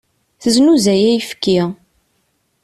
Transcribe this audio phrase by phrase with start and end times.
[0.41, 1.59] Teznuzay ayefki.